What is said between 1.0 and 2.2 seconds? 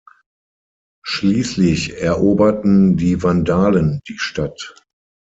Schließlich